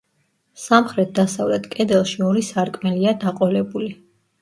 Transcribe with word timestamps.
სამხრეთ-დასავლეთ 0.61 1.69
კედელში 1.75 2.27
ორი 2.31 2.45
სარკმელია 2.51 3.17
დაყოლებული. 3.27 3.97